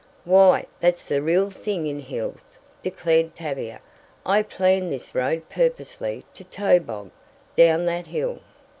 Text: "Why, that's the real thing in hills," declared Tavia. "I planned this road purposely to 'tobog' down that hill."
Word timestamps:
"Why, 0.25 0.65
that's 0.79 1.03
the 1.03 1.21
real 1.21 1.51
thing 1.51 1.85
in 1.85 1.99
hills," 1.99 2.57
declared 2.81 3.35
Tavia. 3.35 3.81
"I 4.25 4.41
planned 4.41 4.91
this 4.91 5.13
road 5.13 5.47
purposely 5.47 6.25
to 6.33 6.43
'tobog' 6.43 7.11
down 7.55 7.85
that 7.85 8.07
hill." 8.07 8.39